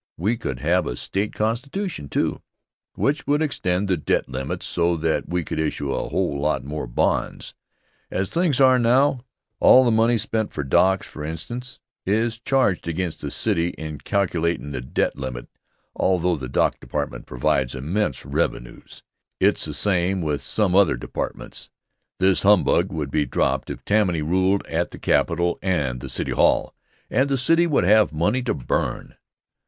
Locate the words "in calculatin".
13.77-14.71